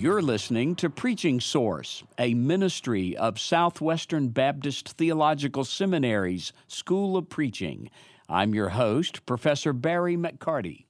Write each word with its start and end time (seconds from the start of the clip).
You're 0.00 0.22
listening 0.22 0.76
to 0.76 0.90
Preaching 0.90 1.40
Source, 1.40 2.04
a 2.20 2.32
ministry 2.32 3.16
of 3.16 3.40
Southwestern 3.40 4.28
Baptist 4.28 4.90
Theological 4.90 5.64
Seminary's 5.64 6.52
School 6.68 7.16
of 7.16 7.28
Preaching. 7.28 7.90
I'm 8.28 8.54
your 8.54 8.68
host, 8.68 9.26
Professor 9.26 9.72
Barry 9.72 10.16
McCarty. 10.16 10.84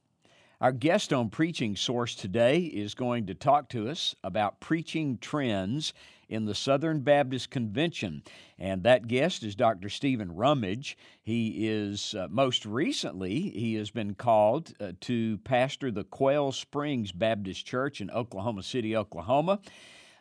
Our 0.61 0.71
guest 0.71 1.11
on 1.11 1.31
Preaching 1.31 1.75
Source 1.75 2.13
today 2.13 2.59
is 2.59 2.93
going 2.93 3.25
to 3.25 3.33
talk 3.33 3.67
to 3.69 3.89
us 3.89 4.13
about 4.23 4.59
preaching 4.59 5.17
trends 5.17 5.91
in 6.29 6.45
the 6.45 6.55
Southern 6.55 7.01
Baptist 7.01 7.49
Convention. 7.49 8.23
And 8.57 8.83
that 8.83 9.07
guest 9.07 9.43
is 9.43 9.55
Dr. 9.55 9.89
Stephen 9.89 10.35
Rummage. 10.35 10.97
He 11.21 11.67
is, 11.67 12.13
uh, 12.13 12.27
most 12.29 12.65
recently, 12.65 13.49
he 13.49 13.73
has 13.75 13.89
been 13.89 14.13
called 14.13 14.73
uh, 14.79 14.93
to 15.01 15.39
pastor 15.39 15.91
the 15.91 16.03
Quail 16.03 16.51
Springs 16.51 17.11
Baptist 17.11 17.65
Church 17.65 17.99
in 17.99 18.11
Oklahoma 18.11 18.63
City, 18.63 18.95
Oklahoma. 18.95 19.59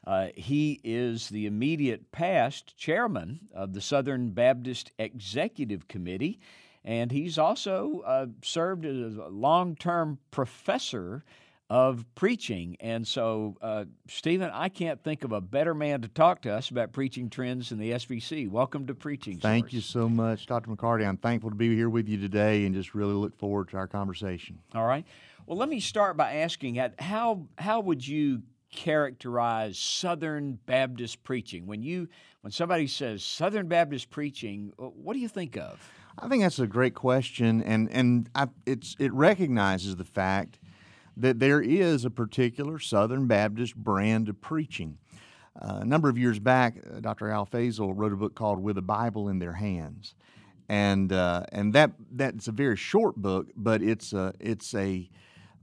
Uh, 0.07 0.29
he 0.35 0.81
is 0.83 1.29
the 1.29 1.45
immediate 1.45 2.11
past 2.13 2.77
chairman 2.79 3.41
of 3.55 3.75
the 3.75 3.81
Southern 3.81 4.31
Baptist 4.31 4.91
Executive 4.99 5.87
Committee, 5.87 6.41
and 6.85 7.13
he's 7.13 7.37
also 7.37 8.01
uh, 8.07 8.27
served 8.43 8.87
as 8.87 9.17
a 9.17 9.29
long 9.29 9.77
term 9.77 10.19
professor 10.31 11.25
of 11.71 12.05
preaching. 12.15 12.77
And 12.81 13.07
so, 13.07 13.57
uh, 13.61 13.85
Stephen, 14.09 14.51
I 14.53 14.69
can't 14.71 15.03
think 15.03 15.23
of 15.25 15.33
a 15.33 15.41
better 15.41 15.75
man 15.75 16.01
to 16.03 16.09
talk 16.09 16.43
to 16.43 16.53
us 16.53 16.71
about 16.71 16.93
preaching 16.93 17.29
trends 17.29 17.73
in 17.73 17.79
the 17.79 17.93
SBC. 17.93 18.49
Welcome 18.49 18.87
to 18.87 18.95
Preaching. 18.95 19.39
Thank 19.39 19.67
Source. 19.67 19.73
you 19.75 19.81
so 19.83 20.09
much, 20.09 20.47
Dr. 20.47 20.71
McCarty. 20.71 21.07
I'm 21.07 21.19
thankful 21.19 21.51
to 21.51 21.57
be 21.57 21.75
here 21.75 21.91
with 21.91 22.09
you 22.09 22.17
today 22.17 22.65
and 22.65 22.75
just 22.75 22.95
really 22.95 23.13
look 23.13 23.37
forward 23.37 23.69
to 23.71 23.77
our 23.77 23.87
conversation. 23.87 24.59
All 24.75 24.87
right. 24.87 25.05
Well, 25.47 25.59
let 25.59 25.69
me 25.69 25.81
start 25.81 26.17
by 26.17 26.37
asking 26.37 26.77
how 26.99 27.47
how 27.59 27.81
would 27.81 28.07
you 28.07 28.43
characterize 28.71 29.79
Southern 29.79 30.59
Baptist 30.67 31.23
preaching 31.25 31.67
when 31.67 31.83
you 31.83 32.09
when 32.43 32.51
somebody 32.51 32.87
says 32.87 33.23
Southern 33.23 33.67
Baptist 33.69 34.11
preaching? 34.11 34.73
What 34.77 35.15
do 35.15 35.21
you 35.21 35.29
think 35.29 35.57
of? 35.57 35.91
I 36.19 36.29
think 36.29 36.43
that's 36.43 36.59
a 36.59 36.67
great 36.67 36.95
question, 36.95 37.63
and 37.63 37.91
and 37.91 38.29
I, 38.35 38.49
it's 38.67 38.97
it 38.99 39.13
recognizes 39.13 39.97
the 39.97 40.05
fact 40.05 40.59
that 41.21 41.39
there 41.39 41.61
is 41.61 42.05
a 42.05 42.11
particular 42.11 42.79
Southern 42.79 43.27
Baptist 43.27 43.77
brand 43.77 44.29
of 44.29 44.41
preaching. 44.41 44.99
Uh, 45.61 45.81
a 45.83 45.85
number 45.85 46.09
of 46.09 46.17
years 46.17 46.39
back, 46.39 46.77
uh, 46.79 47.01
Dr. 47.01 47.29
Al 47.31 47.45
Fasol 47.45 47.93
wrote 47.95 48.13
a 48.13 48.17
book 48.17 48.35
called 48.35 48.63
"With 48.63 48.79
a 48.79 48.83
Bible 48.83 49.29
in 49.29 49.41
Their 49.41 49.55
Hands," 49.55 50.15
and 50.69 51.13
uh, 51.13 51.45
and 51.51 51.73
that 51.73 51.93
that's 52.13 52.47
a 52.47 52.53
very 52.53 52.77
short 52.77 53.17
book, 53.17 53.49
but 53.57 53.83
it's 53.83 54.13
a 54.13 54.33
it's 54.39 54.75
a 54.75 55.11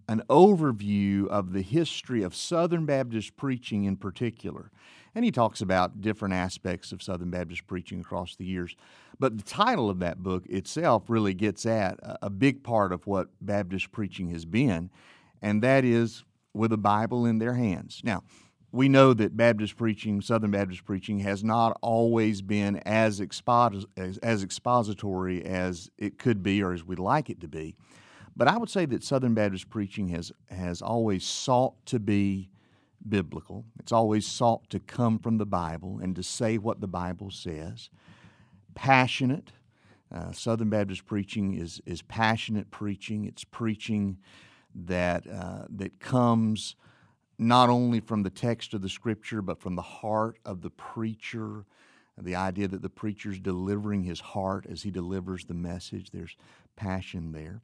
an 0.08 0.22
overview 0.30 1.28
of 1.28 1.54
the 1.54 1.62
history 1.62 2.22
of 2.22 2.36
Southern 2.36 2.86
Baptist 2.86 3.36
preaching 3.38 3.86
in 3.86 3.98
particular. 3.98 4.72
And 5.16 5.24
he 5.24 5.32
talks 5.32 5.62
about 5.62 6.02
different 6.02 6.34
aspects 6.34 6.92
of 6.92 7.02
Southern 7.02 7.32
Baptist 7.32 7.66
preaching 7.66 8.02
across 8.02 8.36
the 8.36 8.46
years. 8.46 8.76
But 9.18 9.38
the 9.38 9.44
title 9.44 9.90
of 9.90 10.00
that 10.00 10.22
book 10.22 10.46
itself 10.48 11.10
really 11.10 11.34
gets 11.34 11.66
at 11.66 11.98
a, 12.00 12.26
a 12.26 12.30
big 12.30 12.64
part 12.64 12.92
of 12.92 13.08
what 13.08 13.30
Baptist 13.42 13.92
preaching 13.94 14.30
has 14.32 14.46
been, 14.46 14.90
and 15.42 15.62
that 15.62 15.86
is 15.86 16.24
with 16.54 16.72
a 16.72 16.78
Bible 16.78 17.26
in 17.26 17.40
their 17.40 17.54
hands. 17.54 18.02
Now, 18.04 18.24
we 18.72 18.90
know 18.90 19.14
that 19.14 19.38
Baptist 19.38 19.78
preaching, 19.78 20.22
Southern 20.22 20.52
Baptist 20.52 20.84
preaching, 20.84 21.20
has 21.20 21.44
not 21.44 21.78
always 21.82 22.42
been 22.42 22.78
as, 22.86 23.22
as, 23.98 24.18
as 24.18 24.44
expository 24.44 25.46
as 25.46 25.90
it 25.98 26.20
could 26.20 26.44
be 26.44 26.62
or 26.62 26.74
as 26.74 26.84
we'd 26.84 27.00
like 27.00 27.30
it 27.30 27.40
to 27.42 27.48
be. 27.48 27.76
But 28.36 28.50
I 28.50 28.58
would 28.58 28.70
say 28.70 28.86
that 28.88 29.02
Southern 29.02 29.34
Baptist 29.34 29.70
preaching 29.70 30.10
has, 30.10 30.32
has 30.50 30.82
always 30.82 31.24
sought 31.24 31.74
to 31.86 32.00
be 32.00 32.50
biblical. 33.08 33.64
It's 33.80 33.94
always 33.94 34.26
sought 34.26 34.70
to 34.72 34.80
come 34.80 35.20
from 35.20 35.38
the 35.38 35.46
Bible 35.46 36.00
and 36.02 36.14
to 36.18 36.24
say 36.24 36.58
what 36.58 36.82
the 36.82 36.88
Bible 36.88 37.32
says. 37.32 37.90
Passionate. 38.74 39.54
Uh, 40.14 40.34
Southern 40.34 40.70
Baptist 40.70 41.06
preaching 41.06 41.54
is, 41.54 41.82
is 41.86 42.02
passionate 42.02 42.72
preaching. 42.72 43.24
It's 43.24 43.46
preaching 43.46 44.18
that, 44.76 45.26
uh, 45.28 45.66
that 45.70 46.00
comes 46.00 46.76
not 47.38 47.70
only 47.70 48.00
from 48.00 48.24
the 48.24 48.30
text 48.30 48.74
of 48.74 48.82
the 48.82 48.90
Scripture, 48.90 49.42
but 49.42 49.60
from 49.60 49.76
the 49.76 49.82
heart 49.82 50.38
of 50.46 50.62
the 50.62 50.70
preacher. 50.70 51.66
The 52.18 52.36
idea 52.36 52.68
that 52.70 52.82
the 52.82 52.90
preacher's 52.90 53.40
delivering 53.40 54.04
his 54.04 54.22
heart 54.22 54.66
as 54.70 54.84
he 54.84 54.92
delivers 54.92 55.46
the 55.46 55.54
message. 55.54 56.12
There's 56.12 56.38
passion 56.76 57.34
there. 57.34 57.62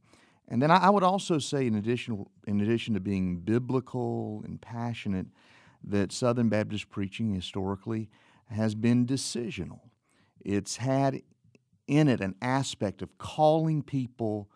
And 0.50 0.62
then 0.62 0.72
I 0.72 0.90
would 0.90 1.04
also 1.04 1.40
say, 1.40 1.66
in 1.66 1.76
addition, 1.76 2.26
in 2.46 2.60
addition 2.60 2.94
to 2.96 3.00
being 3.00 3.38
biblical 3.38 4.42
and 4.46 4.60
passionate, 4.60 5.28
that 5.84 6.12
Southern 6.12 6.50
Baptist 6.50 6.90
preaching 6.90 7.34
historically 7.34 8.10
has 8.50 8.76
been 8.76 9.06
decisional. 9.06 9.80
It's 10.44 10.78
had 10.78 11.22
in 11.88 12.08
it 12.10 12.20
an 12.20 12.36
aspect 12.42 13.02
of 13.02 13.18
calling 13.18 13.82
people 13.82 14.50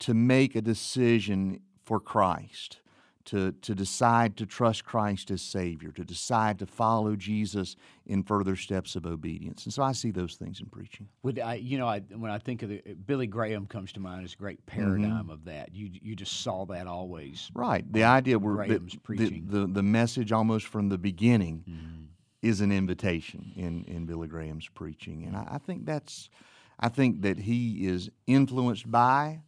to 0.00 0.14
make 0.14 0.54
a 0.54 0.60
decision 0.60 1.60
for 1.90 1.98
Christ, 1.98 2.78
to, 3.24 3.50
to 3.50 3.74
decide 3.74 4.36
to 4.36 4.46
trust 4.46 4.84
Christ 4.84 5.28
as 5.32 5.42
Savior, 5.42 5.90
to 5.90 6.04
decide 6.04 6.60
to 6.60 6.66
follow 6.66 7.16
Jesus 7.16 7.74
in 8.06 8.22
further 8.22 8.54
steps 8.54 8.94
of 8.94 9.06
obedience. 9.06 9.64
And 9.64 9.74
so 9.74 9.82
I 9.82 9.90
see 9.90 10.12
those 10.12 10.36
things 10.36 10.60
in 10.60 10.66
preaching. 10.66 11.08
Would 11.24 11.40
I, 11.40 11.54
you 11.54 11.78
know, 11.78 11.88
I, 11.88 11.98
when 12.14 12.30
I 12.30 12.38
think 12.38 12.62
of 12.62 12.68
the 12.68 12.80
Billy 13.08 13.26
Graham 13.26 13.66
comes 13.66 13.90
to 13.94 14.00
mind 14.00 14.24
as 14.24 14.34
a 14.34 14.36
great 14.36 14.64
paradigm 14.66 15.24
mm-hmm. 15.24 15.30
of 15.30 15.44
that. 15.46 15.74
You 15.74 15.90
you 16.00 16.14
just 16.14 16.42
saw 16.42 16.64
that 16.66 16.86
always. 16.86 17.50
Right. 17.54 17.84
The 17.92 18.04
idea 18.04 18.38
where 18.38 18.52
the, 18.52 18.68
Graham's 18.68 18.92
the, 18.92 19.00
preaching. 19.00 19.46
the, 19.48 19.66
the 19.66 19.82
message 19.82 20.30
almost 20.30 20.68
from 20.68 20.90
the 20.90 20.98
beginning 20.98 21.64
mm-hmm. 21.68 22.04
is 22.40 22.60
an 22.60 22.70
invitation 22.70 23.50
in, 23.56 23.82
in 23.86 24.06
Billy 24.06 24.28
Graham's 24.28 24.68
preaching. 24.68 25.24
And 25.24 25.36
I, 25.36 25.54
I 25.54 25.58
think 25.58 25.86
that's 25.86 26.30
I 26.78 26.88
think 26.88 27.22
that 27.22 27.40
he 27.40 27.88
is 27.88 28.10
influenced 28.28 28.88
by 28.88 29.40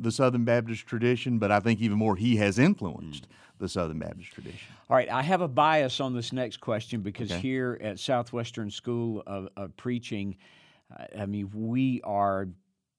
the 0.00 0.12
Southern 0.12 0.44
Baptist 0.44 0.86
tradition, 0.86 1.38
but 1.38 1.50
I 1.50 1.60
think 1.60 1.80
even 1.80 1.98
more 1.98 2.16
he 2.16 2.36
has 2.36 2.58
influenced 2.58 3.26
the 3.58 3.68
Southern 3.68 3.98
Baptist 3.98 4.32
tradition. 4.32 4.68
All 4.88 4.96
right, 4.96 5.10
I 5.10 5.22
have 5.22 5.40
a 5.40 5.48
bias 5.48 6.00
on 6.00 6.14
this 6.14 6.32
next 6.32 6.58
question 6.58 7.00
because 7.00 7.30
Okay. 7.32 7.40
here 7.40 7.78
at 7.82 7.98
Southwestern 7.98 8.70
School 8.70 9.22
of, 9.26 9.48
of 9.56 9.76
Preaching, 9.76 10.36
uh, 10.96 11.04
I 11.18 11.26
mean, 11.26 11.50
we 11.52 12.00
are 12.02 12.48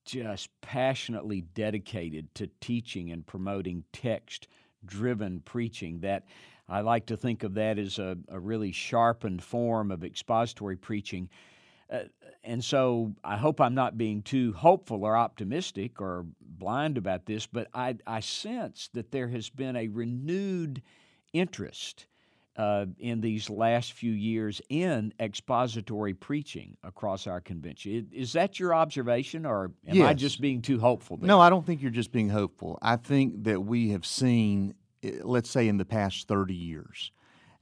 just 0.04 0.48
passionately 0.60 1.42
dedicated 1.42 2.34
to 2.34 2.48
teaching 2.60 3.10
and 3.10 3.26
promoting 3.26 3.84
text 3.92 4.48
driven 4.84 5.40
preaching. 5.40 6.00
That 6.00 6.24
I 6.68 6.80
like 6.80 7.06
to 7.06 7.16
think 7.16 7.42
of 7.42 7.54
that 7.54 7.78
as 7.78 7.98
a, 7.98 8.16
a 8.28 8.38
really 8.38 8.72
sharpened 8.72 9.42
form 9.42 9.90
of 9.90 10.04
expository 10.04 10.76
preaching. 10.76 11.28
Uh, 11.90 12.04
and 12.44 12.64
so 12.64 13.12
I 13.24 13.36
hope 13.36 13.60
I'm 13.60 13.74
not 13.74 13.98
being 13.98 14.22
too 14.22 14.52
hopeful 14.52 15.04
or 15.04 15.16
optimistic 15.16 16.00
or 16.00 16.24
blind 16.40 16.96
about 16.96 17.26
this, 17.26 17.46
but 17.46 17.68
I, 17.74 17.96
I 18.06 18.20
sense 18.20 18.88
that 18.94 19.10
there 19.10 19.28
has 19.28 19.50
been 19.50 19.76
a 19.76 19.88
renewed 19.88 20.82
interest 21.32 22.06
uh, 22.56 22.86
in 22.98 23.20
these 23.20 23.48
last 23.48 23.92
few 23.92 24.12
years 24.12 24.60
in 24.68 25.14
expository 25.20 26.14
preaching 26.14 26.76
across 26.82 27.26
our 27.26 27.40
convention. 27.40 28.08
Is 28.12 28.32
that 28.34 28.58
your 28.58 28.74
observation, 28.74 29.46
or 29.46 29.72
am 29.86 30.02
I 30.02 30.14
just 30.14 30.40
being 30.40 30.60
too 30.60 30.78
hopeful? 30.78 31.16
There? 31.16 31.26
No, 31.26 31.40
I 31.40 31.50
don't 31.50 31.64
think 31.64 31.80
you're 31.80 31.90
just 31.90 32.12
being 32.12 32.28
hopeful. 32.28 32.78
I 32.82 32.96
think 32.96 33.44
that 33.44 33.62
we 33.62 33.90
have 33.90 34.04
seen, 34.04 34.74
eh, 35.02 35.12
let's 35.22 35.50
say 35.50 35.68
in 35.68 35.78
the 35.78 35.84
past 35.84 36.28
30 36.28 36.54
years, 36.54 37.12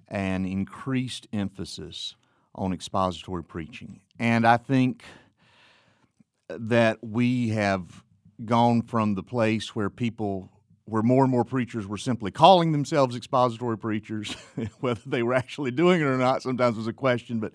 an 0.09 0.45
increased 0.47 1.29
emphasis 1.33 2.17
on 2.59 2.73
expository 2.73 3.45
preaching. 3.45 4.01
And 4.19 4.47
I 4.47 4.57
think 4.57 5.05
that 6.49 6.99
we 7.03 7.51
have 7.51 8.05
gone 8.45 8.83
from 8.83 9.15
the 9.15 9.23
place 9.23 9.75
where 9.75 9.89
people 9.89 10.51
where 10.85 11.03
more 11.03 11.23
and 11.23 11.31
more 11.31 11.45
preachers 11.45 11.87
were 11.87 11.99
simply 11.99 12.31
calling 12.31 12.73
themselves 12.73 13.15
expository 13.15 13.77
preachers, 13.77 14.33
whether 14.81 15.03
they 15.05 15.23
were 15.23 15.35
actually 15.35 15.71
doing 15.71 16.01
it 16.01 16.05
or 16.05 16.17
not 16.17 16.43
sometimes 16.43 16.79
was 16.79 16.87
a 16.87 16.95
question, 16.95 17.41
but 17.41 17.53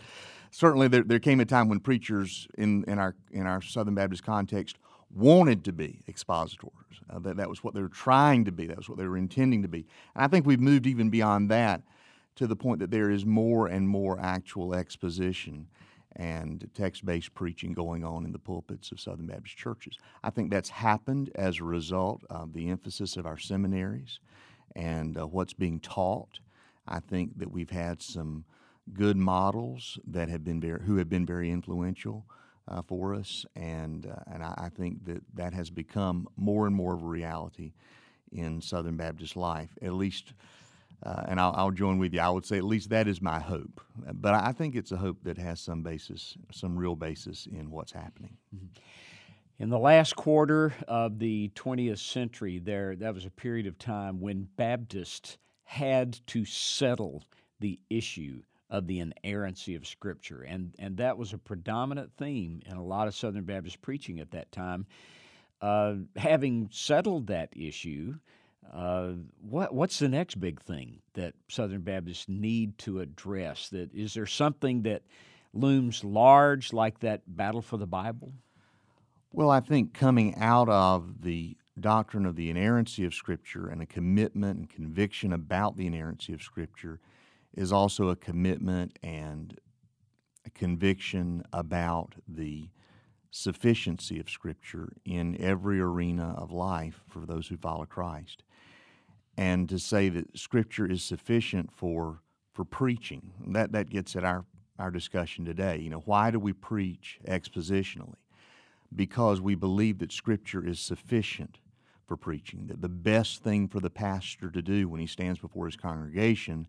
certainly 0.52 0.88
there, 0.88 1.02
there 1.02 1.18
came 1.18 1.40
a 1.40 1.46
time 1.46 1.68
when 1.68 1.80
preachers 1.80 2.48
in, 2.60 2.84
in 2.88 3.00
our 3.00 3.16
in 3.32 3.48
our 3.48 3.62
Southern 3.62 3.96
Baptist 3.96 4.24
context 4.24 4.78
wanted 5.10 5.64
to 5.66 5.74
be 5.74 6.00
expositors. 6.08 6.70
Uh, 7.10 7.20
that, 7.20 7.38
that 7.38 7.50
was 7.50 7.64
what 7.64 7.74
they 7.74 7.82
were 7.82 7.90
trying 7.90 8.46
to 8.46 8.52
be. 8.52 8.68
That 8.68 8.78
was 8.78 8.88
what 8.88 8.98
they 8.98 9.08
were 9.08 9.18
intending 9.18 9.64
to 9.64 9.68
be. 9.68 9.86
And 10.16 10.24
I 10.24 10.28
think 10.28 10.46
we've 10.46 10.60
moved 10.60 10.86
even 10.86 11.10
beyond 11.10 11.50
that 11.50 11.82
to 12.36 12.48
the 12.48 12.56
point 12.56 12.80
that 12.80 12.92
there 12.92 13.10
is 13.10 13.26
more 13.26 13.68
and 13.68 13.88
more 13.88 14.20
actual 14.20 14.74
exposition 14.74 15.68
and 16.16 16.70
text 16.76 17.06
based 17.06 17.34
preaching 17.34 17.74
going 17.74 18.04
on 18.04 18.26
in 18.26 18.32
the 18.32 18.40
pulpits 18.40 18.92
of 18.92 19.00
Southern 19.00 19.28
Baptist 19.28 19.58
churches. 19.58 19.98
I 20.24 20.30
think 20.30 20.52
that's 20.52 20.70
happened 20.70 21.32
as 21.36 21.60
a 21.60 21.64
result 21.64 22.24
of 22.30 22.54
the 22.54 22.70
emphasis 22.70 23.18
of 23.18 23.26
our 23.26 23.38
seminaries 23.38 24.20
and 24.76 25.18
uh, 25.18 25.26
what's 25.26 25.54
being 25.54 25.80
taught. 25.80 26.40
I 26.88 27.00
think 27.00 27.40
that 27.40 27.52
we've 27.52 27.70
had 27.70 28.02
some 28.02 28.46
good 28.94 29.18
models 29.18 29.98
that 30.06 30.30
have 30.30 30.44
been 30.44 30.60
very, 30.60 30.82
who 30.84 30.98
have 30.98 31.10
been 31.10 31.26
very 31.26 31.50
influential 31.50 32.26
uh, 32.68 32.82
for 32.82 33.14
us, 33.14 33.46
and 33.56 34.06
uh, 34.06 34.32
and 34.32 34.44
I, 34.44 34.54
I 34.58 34.70
think 34.70 35.06
that 35.06 35.24
that 35.36 35.54
has 35.54 35.70
become 35.70 36.28
more 36.38 36.68
and 36.68 36.76
more 36.76 36.94
of 36.94 37.04
a 37.04 37.08
reality 37.08 37.74
in 38.32 38.62
Southern 38.62 38.98
Baptist 38.98 39.36
life. 39.36 39.70
At 39.82 39.94
least 39.94 40.34
uh, 41.02 41.24
and 41.28 41.40
I'll, 41.40 41.54
I'll, 41.56 41.72
join 41.72 41.98
with 41.98 42.14
you. 42.14 42.20
I 42.20 42.30
would 42.30 42.46
say 42.46 42.58
at 42.58 42.64
least 42.64 42.90
that 42.90 43.08
is 43.08 43.22
my 43.22 43.40
hope. 43.40 43.82
But 44.14 44.34
I 44.36 44.52
think 44.52 44.76
it's 44.76 44.92
a 44.92 44.98
hope 44.98 45.24
that 45.24 45.38
has 45.38 45.60
some 45.60 45.84
basis, 45.84 46.38
some 46.52 46.78
real 46.78 46.96
basis 46.96 47.48
in 47.48 47.72
what's 47.72 47.92
happening. 47.92 48.38
Mm-hmm. 48.56 48.68
In 49.60 49.70
the 49.70 49.80
last 49.80 50.16
quarter 50.16 50.74
of 50.88 51.20
the 51.20 51.52
20th 51.56 52.00
century, 52.00 52.60
there 52.60 52.96
that 52.98 53.14
was 53.14 53.26
a 53.26 53.30
period 53.30 53.68
of 53.68 53.78
time 53.78 54.20
when 54.20 54.48
Baptists 54.58 55.38
had 55.64 56.20
to 56.28 56.44
settle 56.44 57.24
the 57.60 57.80
issue 57.90 58.42
of 58.70 58.88
the 58.88 59.00
inerrancy 59.00 59.76
of 59.76 59.88
Scripture, 59.88 60.42
and 60.42 60.74
and 60.80 60.98
that 60.98 61.18
was 61.18 61.34
a 61.34 61.38
predominant 61.38 62.12
theme 62.18 62.62
in 62.66 62.76
a 62.76 62.84
lot 62.84 63.08
of 63.08 63.16
Southern 63.16 63.44
Baptist 63.44 63.82
preaching 63.82 64.20
at 64.20 64.32
that 64.32 64.52
time. 64.52 64.88
Uh, 65.62 65.96
having 66.18 66.68
settled 66.72 67.28
that 67.28 67.50
issue, 67.56 68.16
uh, 68.72 69.14
what 69.42 69.74
what's 69.74 70.00
the 70.00 70.10
next 70.10 70.40
big 70.40 70.62
thing 70.62 71.00
that 71.14 71.34
Southern 71.50 71.82
Baptists 71.82 72.28
need 72.28 72.78
to 72.80 73.00
address? 73.00 73.70
That 73.70 73.94
is 73.94 74.14
there 74.14 74.26
something 74.26 74.84
that 74.84 75.04
looms 75.54 76.04
large 76.04 76.74
like 76.74 77.00
that 77.00 77.22
battle 77.28 77.62
for 77.62 77.78
the 77.78 77.88
Bible? 77.88 78.34
Well, 79.32 79.50
I 79.50 79.60
think 79.62 79.94
coming 79.94 80.36
out 80.36 80.70
of 80.70 81.22
the 81.22 81.58
doctrine 81.80 82.26
of 82.26 82.36
the 82.36 82.50
inerrancy 82.50 83.04
of 83.06 83.14
Scripture 83.14 83.68
and 83.68 83.82
a 83.82 83.86
commitment 83.86 84.60
and 84.60 84.70
conviction 84.70 85.34
about 85.34 85.76
the 85.76 85.88
inerrancy 85.88 86.34
of 86.34 86.42
Scripture 86.42 87.00
is 87.56 87.72
also 87.72 88.10
a 88.10 88.16
commitment 88.16 88.98
and 89.02 89.60
a 90.46 90.50
conviction 90.52 91.44
about 91.52 92.16
the 92.28 92.70
sufficiency 93.32 94.20
of 94.20 94.30
Scripture 94.30 94.94
in 95.06 95.40
every 95.42 95.80
arena 95.80 96.36
of 96.38 96.52
life 96.52 97.02
for 97.08 97.26
those 97.26 97.48
who 97.48 97.58
follow 97.58 97.86
Christ. 97.86 98.43
And 99.38 99.68
to 99.70 99.80
say 99.80 100.10
that 100.10 100.38
Scripture 100.38 100.90
is 100.90 101.02
sufficient 101.04 101.72
for, 101.74 102.20
for 102.54 102.64
preaching, 102.66 103.32
that, 103.48 103.72
that 103.72 103.90
gets 103.90 104.16
at 104.16 104.24
our, 104.24 104.46
our 104.78 104.92
discussion 104.92 105.44
today. 105.44 105.80
You 105.80 105.90
know, 105.90 106.04
why 106.06 106.30
do 106.32 106.40
we 106.40 106.54
preach 106.54 107.20
expositionally? 107.28 108.16
Because 108.96 109.42
we 109.42 109.56
believe 109.56 110.00
that 110.00 110.12
Scripture 110.12 110.66
is 110.66 110.80
sufficient 110.80 111.58
for 112.06 112.18
preaching, 112.18 112.68
that 112.68 112.82
the 112.82 112.90
best 112.90 113.44
thing 113.44 113.68
for 113.68 113.80
the 113.80 113.90
pastor 113.90 114.52
to 114.52 114.62
do 114.62 114.88
when 114.88 115.00
he 115.00 115.08
stands 115.08 115.40
before 115.40 115.66
his 115.66 115.76
congregation 115.76 116.68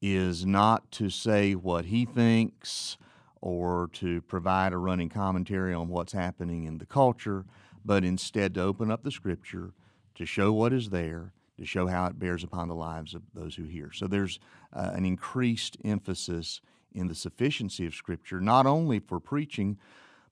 is 0.00 0.44
not 0.44 0.90
to 0.92 1.08
say 1.10 1.54
what 1.54 1.86
he 1.86 2.04
thinks 2.04 2.96
or 3.40 3.88
to 3.92 4.20
provide 4.22 4.72
a 4.72 4.78
running 4.78 5.08
commentary 5.08 5.72
on 5.72 5.88
what's 5.88 6.12
happening 6.12 6.64
in 6.64 6.78
the 6.78 6.86
culture, 6.86 7.44
but 7.84 8.04
instead 8.04 8.54
to 8.54 8.62
open 8.62 8.90
up 8.90 9.04
the 9.04 9.10
scripture, 9.10 9.72
to 10.14 10.26
show 10.26 10.52
what 10.52 10.72
is 10.72 10.90
there, 10.90 11.32
to 11.58 11.64
show 11.64 11.86
how 11.86 12.06
it 12.06 12.18
bears 12.18 12.44
upon 12.44 12.68
the 12.68 12.74
lives 12.74 13.14
of 13.14 13.22
those 13.34 13.54
who 13.54 13.64
hear. 13.64 13.90
So 13.92 14.06
there's 14.06 14.38
uh, 14.72 14.90
an 14.94 15.04
increased 15.04 15.76
emphasis 15.84 16.60
in 16.94 17.08
the 17.08 17.14
sufficiency 17.14 17.86
of 17.86 17.94
scripture, 17.94 18.40
not 18.40 18.66
only 18.66 18.98
for 18.98 19.20
preaching, 19.20 19.78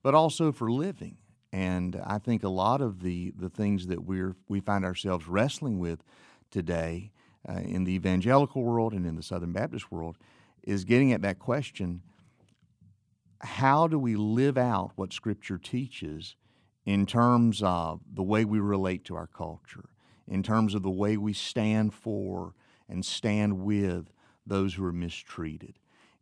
but 0.02 0.14
also 0.14 0.52
for 0.52 0.70
living. 0.70 1.16
And 1.52 2.00
I 2.04 2.18
think 2.18 2.42
a 2.42 2.48
lot 2.48 2.80
of 2.80 3.02
the, 3.02 3.32
the 3.38 3.48
things 3.48 3.86
that 3.86 4.04
we're, 4.04 4.34
we 4.48 4.60
find 4.60 4.84
ourselves 4.84 5.28
wrestling 5.28 5.78
with 5.78 6.02
today 6.50 7.12
uh, 7.48 7.60
in 7.60 7.84
the 7.84 7.94
evangelical 7.94 8.62
world 8.62 8.92
and 8.92 9.06
in 9.06 9.16
the 9.16 9.22
Southern 9.22 9.52
Baptist 9.52 9.92
world 9.92 10.16
is 10.62 10.84
getting 10.84 11.12
at 11.12 11.22
that 11.22 11.38
question 11.38 12.02
how 13.44 13.86
do 13.86 13.98
we 13.98 14.16
live 14.16 14.56
out 14.56 14.92
what 14.96 15.12
Scripture 15.12 15.58
teaches 15.58 16.36
in 16.86 17.06
terms 17.06 17.62
of 17.62 18.00
the 18.12 18.22
way 18.22 18.44
we 18.44 18.58
relate 18.58 19.04
to 19.04 19.14
our 19.14 19.26
culture, 19.26 19.88
in 20.26 20.42
terms 20.42 20.74
of 20.74 20.82
the 20.82 20.90
way 20.90 21.16
we 21.16 21.32
stand 21.32 21.94
for 21.94 22.54
and 22.88 23.04
stand 23.04 23.60
with 23.60 24.12
those 24.46 24.74
who 24.74 24.84
are 24.84 24.92
mistreated, 24.92 25.78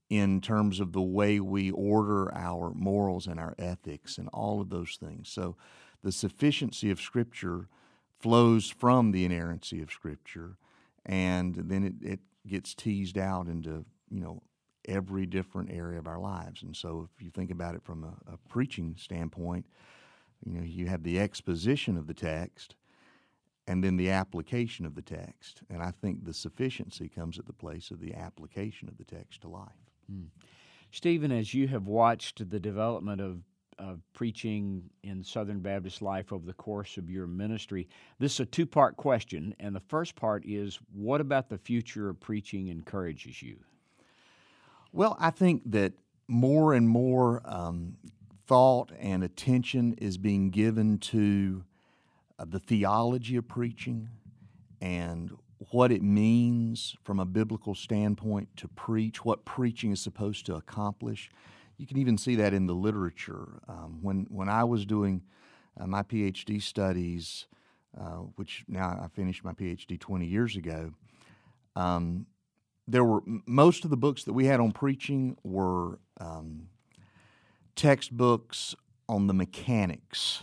in 0.09 0.41
terms 0.41 0.79
of 0.81 0.93
the 0.93 1.03
way 1.03 1.41
we 1.41 1.71
order 1.71 2.33
our 2.35 2.73
morals 2.75 3.27
and 3.27 3.41
our 3.41 3.55
ethics 3.59 4.19
and 4.19 4.29
all 4.33 4.61
of 4.61 4.71
those 4.71 4.97
things. 5.01 5.29
So 5.29 5.57
the 6.03 6.13
sufficiency 6.13 6.91
of 6.91 7.01
Scripture 7.01 7.69
flows 8.19 8.69
from 8.71 9.13
the 9.13 9.25
inerrancy 9.25 9.83
of 9.83 9.91
Scripture 9.91 10.57
and 11.05 11.55
then 11.55 11.85
it, 11.85 11.95
it 12.07 12.21
gets 12.47 12.75
teased 12.75 13.19
out 13.19 13.47
into 13.47 13.85
you 14.11 14.21
know 14.21 14.43
every 14.89 15.27
different 15.27 15.71
area 15.71 15.99
of 15.99 16.07
our 16.07 16.19
lives. 16.19 16.63
And 16.63 16.77
so, 16.77 17.09
if 17.15 17.23
you 17.23 17.31
think 17.31 17.51
about 17.51 17.75
it 17.75 17.83
from 17.83 18.05
a, 18.05 18.33
a 18.33 18.37
preaching 18.49 18.97
standpoint, 18.99 19.67
you 20.45 20.53
know 20.53 20.65
you 20.65 20.87
have 20.87 21.03
the 21.03 21.19
exposition 21.19 21.97
of 21.97 22.07
the 22.07 22.15
text, 22.15 22.77
and 23.67 23.83
then 23.83 23.97
the 23.97 24.11
application 24.11 24.85
of 24.85 24.95
the 24.95 25.03
text. 25.03 25.63
And 25.71 25.83
I 25.83 25.91
think 25.91 26.25
the 26.25 26.35
sufficiency 26.35 27.09
comes 27.09 27.39
at 27.39 27.47
the 27.47 27.53
place 27.53 27.91
of 27.91 28.01
the 28.01 28.15
application 28.15 28.89
of 28.89 28.99
the 28.99 29.05
text 29.05 29.43
to 29.43 29.49
life. 29.49 29.69
Mm. 30.13 30.27
Stephen, 30.91 31.33
as 31.33 31.55
you 31.55 31.69
have 31.69 31.87
watched 31.87 32.51
the 32.51 32.61
development 32.61 33.21
of 33.21 33.43
of 33.79 34.01
preaching 34.13 34.83
in 35.03 35.25
Southern 35.25 35.61
Baptist 35.61 36.03
life 36.03 36.33
over 36.33 36.47
the 36.47 36.53
course 36.53 36.99
of 36.99 37.11
your 37.11 37.27
ministry. 37.27 37.89
This 38.19 38.35
is 38.35 38.41
a 38.41 38.47
two 38.47 38.67
part 38.67 38.97
question, 38.97 39.55
and 39.59 39.75
the 39.75 39.81
first 39.81 40.15
part 40.15 40.45
is 40.47 40.79
what 40.93 41.21
about 41.21 41.49
the 41.49 41.59
future 41.59 42.09
of 42.09 42.21
preaching 42.21 42.69
encourages 42.69 43.43
you? 43.43 43.57
Well, 44.93 45.17
I 45.19 45.31
think 45.31 45.63
that 45.73 45.95
more 46.29 46.75
and 46.75 46.89
more 46.89 47.43
um, 47.45 47.97
thought 48.47 48.93
and 48.99 49.25
attention 49.25 49.95
is 49.95 50.19
being 50.19 50.51
given 50.51 50.99
to 50.99 51.65
uh, 52.39 52.45
the 52.49 52.59
theology 52.59 53.37
of 53.37 53.49
preaching 53.49 54.09
and 54.81 55.31
what 55.71 55.93
it 55.93 56.03
means 56.03 56.97
from 57.05 57.21
a 57.21 57.25
biblical 57.25 57.75
standpoint 57.75 58.49
to 58.57 58.69
preach, 58.69 59.25
what 59.25 59.45
preaching 59.45 59.93
is 59.93 60.01
supposed 60.01 60.45
to 60.47 60.55
accomplish. 60.55 61.31
You 61.77 61.87
can 61.87 61.99
even 61.99 62.19
see 62.19 62.37
that 62.37 62.53
in 62.53 62.67
the 62.67 62.75
literature. 62.75 63.61
Um, 63.69 64.01
when, 64.03 64.27
when 64.29 64.49
I 64.49 64.65
was 64.65 64.85
doing 64.85 65.23
uh, 65.81 65.87
my 65.87 66.03
PhD 66.03 66.61
studies, 66.61 67.47
uh, 67.99 68.25
which 68.37 68.65
now 68.67 68.99
I 69.03 69.09
finished 69.15 69.45
my 69.45 69.53
PhD 69.53 69.99
20 69.99 70.27
years 70.27 70.57
ago, 70.57 70.93
um, 71.77 72.27
there 72.89 73.05
were 73.05 73.23
most 73.47 73.85
of 73.85 73.91
the 73.91 73.97
books 73.97 74.25
that 74.25 74.33
we 74.33 74.47
had 74.47 74.59
on 74.59 74.73
preaching 74.73 75.37
were 75.45 76.01
um, 76.21 76.69
textbooks 77.77 78.75
on 79.09 79.29
the 79.29 79.35
mechanics 79.35 80.43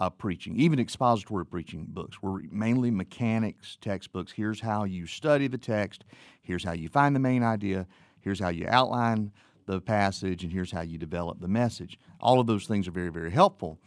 of 0.00 0.18
preaching. 0.18 0.56
Even 0.56 0.78
expository 0.78 1.46
preaching 1.46 1.86
books 1.88 2.22
were 2.22 2.42
mainly 2.50 2.90
mechanics 2.90 3.78
textbooks. 3.80 4.32
Here's 4.32 4.60
how 4.60 4.84
you 4.84 5.06
study 5.06 5.48
the 5.48 5.58
text. 5.58 6.04
Here's 6.42 6.64
how 6.64 6.72
you 6.72 6.88
find 6.88 7.14
the 7.14 7.20
main 7.20 7.42
idea. 7.42 7.86
Here's 8.20 8.40
how 8.40 8.48
you 8.48 8.66
outline 8.68 9.32
the 9.66 9.80
passage, 9.80 10.42
and 10.42 10.52
here's 10.52 10.72
how 10.72 10.82
you 10.82 10.98
develop 10.98 11.40
the 11.40 11.48
message. 11.48 11.98
All 12.20 12.40
of 12.40 12.46
those 12.46 12.66
things 12.66 12.88
are 12.88 12.92
very, 12.92 13.10
very 13.10 13.30
helpful. 13.30 13.78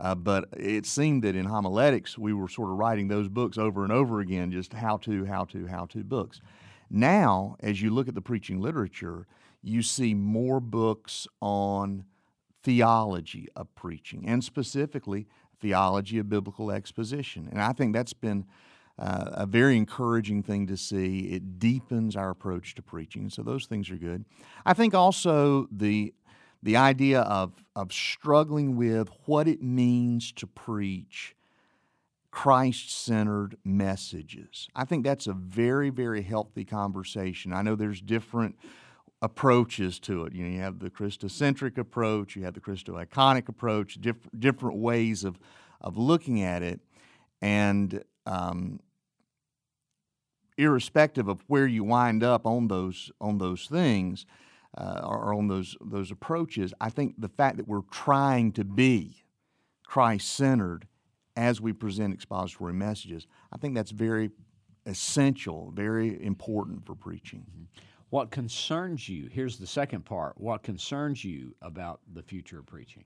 Uh, 0.00 0.14
but 0.14 0.48
it 0.56 0.86
seemed 0.86 1.22
that 1.22 1.36
in 1.36 1.46
homiletics, 1.46 2.18
we 2.18 2.32
were 2.32 2.48
sort 2.48 2.70
of 2.70 2.76
writing 2.76 3.08
those 3.08 3.28
books 3.28 3.56
over 3.56 3.84
and 3.84 3.92
over 3.92 4.20
again, 4.20 4.50
just 4.50 4.72
how 4.72 4.96
to, 4.98 5.24
how 5.24 5.44
to, 5.44 5.66
how 5.66 5.86
to 5.86 6.02
books. 6.02 6.40
Now, 6.90 7.56
as 7.60 7.80
you 7.80 7.90
look 7.90 8.08
at 8.08 8.14
the 8.14 8.20
preaching 8.20 8.60
literature, 8.60 9.26
you 9.62 9.82
see 9.82 10.12
more 10.14 10.60
books 10.60 11.26
on 11.40 12.04
theology 12.62 13.48
of 13.54 13.72
preaching, 13.74 14.24
and 14.26 14.42
specifically 14.42 15.26
theology 15.60 16.18
of 16.18 16.28
biblical 16.28 16.70
exposition. 16.70 17.48
And 17.50 17.60
I 17.60 17.72
think 17.72 17.94
that's 17.94 18.12
been 18.12 18.46
uh, 18.98 19.30
a 19.32 19.46
very 19.46 19.76
encouraging 19.76 20.42
thing 20.42 20.66
to 20.68 20.76
see. 20.76 21.30
It 21.32 21.58
deepens 21.58 22.16
our 22.16 22.30
approach 22.30 22.74
to 22.76 22.82
preaching, 22.82 23.30
so 23.30 23.42
those 23.42 23.66
things 23.66 23.90
are 23.90 23.96
good. 23.96 24.24
I 24.64 24.72
think 24.72 24.94
also 24.94 25.68
the 25.70 26.14
the 26.62 26.76
idea 26.76 27.20
of 27.20 27.64
of 27.74 27.92
struggling 27.92 28.76
with 28.76 29.08
what 29.26 29.48
it 29.48 29.62
means 29.62 30.32
to 30.32 30.46
preach 30.46 31.34
Christ-centered 32.30 33.56
messages. 33.64 34.68
I 34.74 34.84
think 34.84 35.04
that's 35.04 35.26
a 35.26 35.32
very 35.32 35.90
very 35.90 36.22
healthy 36.22 36.64
conversation. 36.64 37.52
I 37.52 37.62
know 37.62 37.74
there's 37.76 38.00
different 38.00 38.56
approaches 39.22 39.98
to 40.00 40.24
it. 40.24 40.34
You 40.34 40.44
know, 40.44 40.50
you 40.50 40.60
have 40.60 40.78
the 40.78 40.90
Christocentric 40.90 41.78
approach, 41.78 42.36
you 42.36 42.44
have 42.44 42.54
the 42.54 42.60
Christo-iconic 42.60 43.48
approach, 43.48 44.00
different 44.00 44.40
different 44.40 44.78
ways 44.78 45.24
of 45.24 45.38
of 45.80 45.96
looking 45.96 46.42
at 46.42 46.62
it, 46.62 46.80
and 47.40 48.02
um, 48.26 48.80
irrespective 50.56 51.28
of 51.28 51.42
where 51.46 51.66
you 51.66 51.84
wind 51.84 52.22
up 52.22 52.46
on 52.46 52.68
those 52.68 53.10
on 53.20 53.38
those 53.38 53.66
things 53.66 54.26
uh, 54.76 55.00
or 55.04 55.34
on 55.34 55.48
those 55.48 55.76
those 55.80 56.10
approaches, 56.10 56.74
I 56.80 56.90
think 56.90 57.14
the 57.18 57.28
fact 57.28 57.56
that 57.56 57.68
we're 57.68 57.82
trying 57.90 58.52
to 58.52 58.64
be 58.64 59.24
Christ 59.86 60.30
centered 60.34 60.86
as 61.36 61.60
we 61.60 61.72
present 61.72 62.14
expository 62.14 62.72
messages, 62.72 63.26
I 63.52 63.56
think 63.56 63.74
that's 63.74 63.90
very 63.90 64.30
essential, 64.86 65.72
very 65.74 66.22
important 66.24 66.86
for 66.86 66.94
preaching. 66.94 67.46
Mm-hmm. 67.50 67.64
What 68.10 68.30
concerns 68.30 69.08
you? 69.08 69.28
Here's 69.30 69.58
the 69.58 69.66
second 69.66 70.04
part. 70.04 70.40
What 70.40 70.62
concerns 70.62 71.24
you 71.24 71.54
about 71.60 72.00
the 72.12 72.22
future 72.22 72.60
of 72.60 72.66
preaching? 72.66 73.04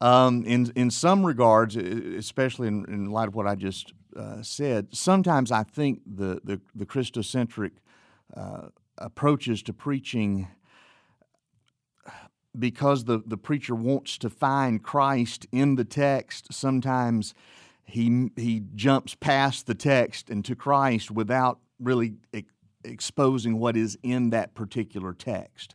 Um, 0.00 0.44
in 0.44 0.72
in 0.76 0.90
some 0.90 1.26
regards, 1.26 1.76
especially 1.76 2.68
in, 2.68 2.84
in 2.86 3.10
light 3.10 3.28
of 3.28 3.34
what 3.34 3.46
I 3.46 3.54
just 3.54 3.92
uh, 4.16 4.42
said, 4.42 4.88
sometimes 4.92 5.52
I 5.52 5.62
think 5.62 6.00
the, 6.06 6.40
the, 6.42 6.60
the 6.74 6.86
Christocentric 6.86 7.72
uh, 8.34 8.68
approaches 8.96 9.62
to 9.64 9.72
preaching, 9.72 10.48
because 12.58 13.04
the, 13.04 13.22
the 13.26 13.36
preacher 13.36 13.74
wants 13.74 14.18
to 14.18 14.30
find 14.30 14.82
Christ 14.82 15.46
in 15.52 15.76
the 15.76 15.84
text, 15.84 16.52
sometimes 16.52 17.34
he, 17.84 18.30
he 18.36 18.62
jumps 18.74 19.14
past 19.14 19.66
the 19.66 19.74
text 19.74 20.30
and 20.30 20.44
to 20.44 20.54
Christ 20.54 21.10
without 21.10 21.58
really 21.78 22.14
exposing 22.84 23.58
what 23.58 23.76
is 23.76 23.98
in 24.02 24.30
that 24.30 24.54
particular 24.54 25.12
text. 25.12 25.74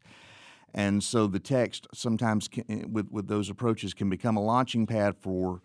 And 0.74 1.02
so 1.04 1.28
the 1.28 1.40
text 1.40 1.88
sometimes, 1.94 2.48
can, 2.48 2.66
eh, 2.70 2.84
with, 2.90 3.10
with 3.10 3.28
those 3.28 3.50
approaches, 3.50 3.94
can 3.94 4.10
become 4.10 4.36
a 4.36 4.44
launching 4.44 4.86
pad 4.86 5.16
for, 5.18 5.62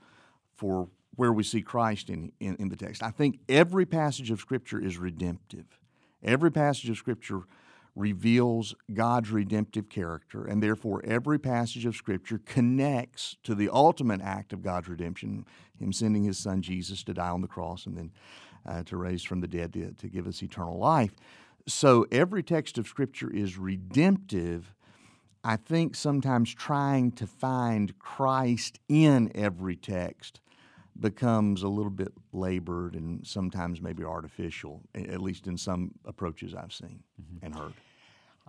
for 0.54 0.88
where 1.16 1.32
we 1.32 1.42
see 1.42 1.62
Christ 1.62 2.09
in, 2.09 2.32
in, 2.38 2.56
in 2.56 2.68
the 2.68 2.76
text. 2.76 3.02
I 3.02 3.11
think 3.11 3.40
every 3.49 3.85
passage 3.85 4.30
of 4.30 4.38
Scripture 4.38 4.80
is 4.80 4.99
redemptive. 4.99 5.66
Every 6.23 6.52
passage 6.52 6.88
of 6.90 6.97
Scripture 6.97 7.40
reveals 7.97 8.75
God's 8.94 9.30
redemptive 9.30 9.88
character, 9.88 10.44
and 10.44 10.62
therefore 10.62 11.02
every 11.04 11.38
passage 11.38 11.85
of 11.87 11.97
Scripture 11.97 12.40
connects 12.44 13.37
to 13.42 13.54
the 13.54 13.68
ultimate 13.68 14.20
act 14.20 14.52
of 14.52 14.62
God's 14.62 14.88
redemption, 14.88 15.44
Him 15.78 15.92
sending 15.92 16.23
His 16.23 16.38
Son 16.38 16.62
Jesus 16.62 17.02
to 17.04 17.14
die 17.14 17.28
on 17.28 17.40
the 17.40 17.49
cross 17.49 17.87
and 17.87 17.97
then 17.97 18.12
uh, 18.66 18.82
to 18.84 18.96
raise 18.96 19.22
from 19.22 19.40
the 19.40 19.48
dead 19.48 19.72
to, 19.72 19.92
to 19.92 20.08
give 20.08 20.26
us 20.26 20.42
eternal 20.42 20.78
life. 20.78 21.12
So 21.66 22.06
every 22.10 22.42
text 22.42 22.78
of 22.78 22.86
Scripture 22.86 23.30
is 23.30 23.58
redemptive. 23.58 24.74
I 25.44 25.56
think 25.56 25.94
sometimes 25.94 26.54
trying 26.54 27.12
to 27.12 27.26
find 27.26 27.98
Christ 27.98 28.78
in 28.88 29.30
every 29.34 29.76
text 29.76 30.40
becomes 30.98 31.62
a 31.62 31.68
little 31.68 31.90
bit 31.90 32.12
labored 32.32 32.94
and 32.94 33.26
sometimes 33.26 33.80
maybe 33.80 34.04
artificial, 34.04 34.82
at 34.94 35.20
least 35.20 35.46
in 35.46 35.56
some 35.56 35.92
approaches 36.04 36.54
I've 36.54 36.72
seen 36.72 37.02
mm-hmm. 37.20 37.46
and 37.46 37.54
heard. 37.54 37.72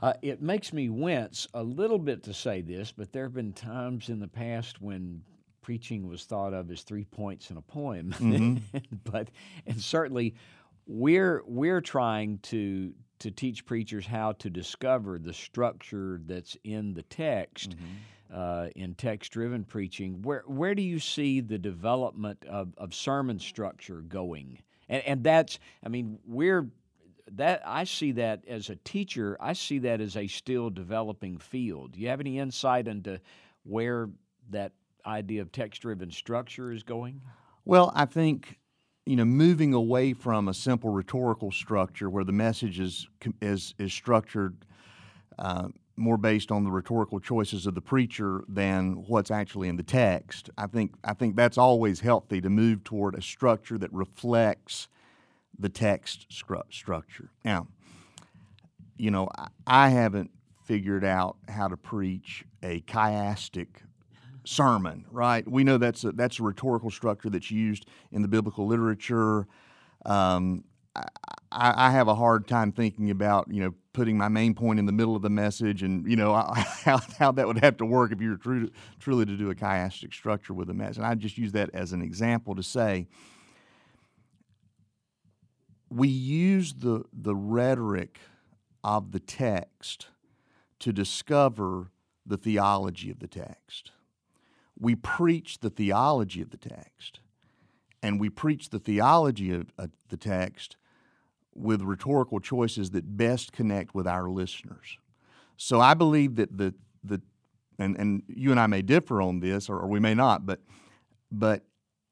Uh, 0.02 0.14
it 0.22 0.42
makes 0.42 0.74
me 0.74 0.90
wince 0.90 1.48
a 1.54 1.62
little 1.62 2.00
bit 2.00 2.24
to 2.24 2.34
say 2.34 2.62
this, 2.62 2.92
but 2.92 3.12
there 3.14 3.24
have 3.24 3.34
been 3.34 3.54
times 3.54 4.10
in 4.10 4.20
the 4.20 4.28
past 4.28 4.82
when 4.82 5.22
preaching 5.62 6.08
was 6.08 6.24
thought 6.26 6.54
of 6.54 6.70
as 6.72 6.84
three 6.84 7.06
points 7.06 7.52
in 7.52 7.58
a 7.58 7.62
poem. 7.62 8.14
Mm-hmm. 8.18 8.78
but 9.04 9.30
and 9.66 9.80
certainly 9.80 10.36
we're 10.86 11.44
we're 11.46 11.82
trying 11.82 12.40
to 12.40 12.94
to 13.20 13.32
teach 13.32 13.66
preachers 13.66 14.06
how 14.06 14.32
to 14.34 14.50
discover 14.50 15.20
the 15.20 15.34
structure 15.34 16.20
that's 16.26 16.58
in 16.64 16.94
the 16.94 17.04
text. 17.04 17.72
Mm-hmm 17.72 17.96
uh, 18.34 18.68
in 18.76 18.96
text 18.96 19.32
driven 19.32 19.64
preaching. 19.64 20.22
Where, 20.22 20.44
where 20.48 20.74
do 20.74 20.82
you 20.82 21.00
see 21.00 21.42
the 21.42 21.58
development 21.58 22.46
of, 22.50 22.74
of 22.78 22.94
sermon 22.94 23.40
structure 23.40 24.02
going? 24.02 24.60
And, 24.90 25.04
and 25.04 25.24
that's, 25.24 25.60
I 25.84 25.90
mean, 25.90 26.20
we're 26.26 26.68
that 27.34 27.62
I 27.66 27.86
see 27.86 28.14
that 28.14 28.44
as 28.46 28.70
a 28.70 28.76
teacher, 28.78 29.38
I 29.40 29.54
see 29.54 29.80
that 29.80 30.02
as 30.02 30.18
a 30.18 30.28
still 30.28 30.70
developing 30.70 31.38
field. 31.38 31.94
Do 31.94 32.02
you 32.02 32.10
have 32.10 32.20
any 32.20 32.40
insight 32.40 32.88
into 32.88 33.22
where 33.64 34.10
that 34.50 34.74
idea 35.06 35.42
of 35.42 35.52
text 35.52 35.82
driven 35.82 36.12
structure 36.12 36.72
is 36.72 36.84
going? 36.84 37.22
Well, 37.66 37.92
I 37.96 38.06
think 38.06 38.58
you 39.06 39.16
know 39.16 39.26
moving 39.26 39.74
away 39.74 40.14
from 40.14 40.48
a 40.48 40.54
simple 40.54 40.92
rhetorical 40.92 41.52
structure 41.52 42.10
where 42.10 42.24
the 42.24 42.32
message 42.32 42.80
is 42.80 43.08
is 43.42 43.74
is 43.78 43.94
structured 43.94 44.66
uh, 45.40 45.70
more 45.96 46.18
based 46.18 46.52
on 46.52 46.64
the 46.64 46.72
rhetorical 46.72 47.20
choices 47.20 47.66
of 47.68 47.76
the 47.76 47.82
preacher 47.82 48.44
than 48.48 48.94
what's 49.08 49.32
actually 49.32 49.70
in 49.70 49.76
the 49.76 49.84
text. 49.84 50.50
I 50.58 50.68
think 50.68 50.94
I 51.04 51.14
think 51.14 51.36
that's 51.36 51.58
always 51.58 52.00
healthy 52.00 52.42
to 52.42 52.50
move 52.50 52.84
toward 52.84 53.16
a 53.16 53.22
structure 53.22 53.78
that 53.78 53.92
reflects 53.94 54.88
the 55.58 55.70
text 55.70 56.28
stru- 56.30 56.64
structure. 56.72 57.30
Now, 57.46 57.68
you 58.98 59.12
know, 59.12 59.30
I, 59.38 59.48
I 59.68 59.90
haven't 59.90 60.32
figured 60.66 61.04
out 61.04 61.38
how 61.48 61.68
to 61.68 61.78
preach 61.78 62.46
a 62.64 62.82
chiastic 62.82 63.68
sermon, 64.44 65.06
right? 65.12 65.48
We 65.50 65.64
know 65.64 65.78
that's 65.78 66.04
a, 66.04 66.12
that's 66.12 66.40
a 66.40 66.44
rhetorical 66.44 66.90
structure 66.90 67.30
that's 67.30 67.52
used 67.52 67.86
in 68.12 68.22
the 68.22 68.28
biblical 68.28 68.68
literature. 68.68 69.48
Um, 70.06 70.64
I, 70.96 71.04
I, 71.52 71.92
have 71.92 72.08
a 72.08 72.16
hard 72.16 72.48
time 72.48 72.72
thinking 72.72 73.12
about 73.12 73.48
you 73.50 73.62
know 73.62 73.74
putting 73.94 74.18
my 74.18 74.28
main 74.28 74.54
point 74.54 74.80
in 74.80 74.86
the 74.86 74.92
middle 74.92 75.16
of 75.16 75.22
the 75.22 75.30
message, 75.30 75.84
and 75.84 76.10
you 76.10 76.16
know 76.16 76.34
how, 76.84 77.00
how 77.20 77.32
that 77.32 77.48
would 77.48 77.60
have 77.64 77.78
to 77.78 77.86
work 77.86 78.12
if 78.12 78.20
you 78.20 78.32
were 78.32 78.38
true, 78.38 78.70
truly 79.00 79.26
to 79.26 79.38
do 79.38 79.50
a 79.50 79.56
chiastic 79.56 80.14
structure 80.14 80.54
with 80.54 80.70
a 80.70 80.74
message. 80.74 80.98
And 80.98 81.06
I 81.06 81.16
just 81.16 81.38
use 81.38 81.52
that 81.54 81.70
as 81.74 81.94
an 81.94 82.02
example 82.02 82.56
to 82.56 82.64
say 82.64 83.08
we 85.90 86.08
use 86.08 86.74
the 86.74 87.04
the 87.14 87.36
rhetoric 87.36 88.20
of 88.84 89.12
the 89.12 89.20
text 89.20 90.08
to 90.80 90.92
discover 90.92 91.92
the 92.26 92.38
theology 92.38 93.12
of 93.12 93.20
the 93.20 93.28
text. 93.28 93.92
We 94.82 94.96
preach 94.96 95.60
the 95.60 95.70
theology 95.70 96.42
of 96.42 96.50
the 96.50 96.58
text, 96.58 97.20
and 98.02 98.20
we 98.20 98.30
preach 98.30 98.72
the 98.72 98.80
theology 98.80 99.52
of, 99.54 99.72
of 99.78 99.92
the 100.10 100.18
text 100.18 100.76
with 101.54 101.84
rhetorical 101.84 102.40
choices 102.40 102.90
that 102.92 103.16
best 103.16 103.52
connect 103.54 103.94
with 103.94 104.08
our 104.08 104.28
listeners. 104.28 104.98
So 105.56 105.80
I 105.80 105.94
believe 105.94 106.36
that 106.36 106.58
the 106.58 106.74
the 107.04 107.22
and, 107.78 107.96
and 107.98 108.24
you 108.28 108.52
and 108.52 108.60
I 108.60 108.68
may 108.68 108.82
differ 108.82 109.22
on 109.22 109.40
this, 109.40 109.70
or, 109.70 109.80
or 109.80 109.88
we 109.88 110.00
may 110.00 110.16
not, 110.16 110.46
but 110.46 110.60
but 111.32 111.64